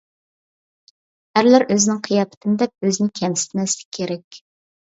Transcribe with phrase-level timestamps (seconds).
[1.35, 4.43] ئەرلەر ئۆزىنىڭ قىياپىتىنى دەپ ئۆزىنى كەمسىتمەسلىكى كېرەك.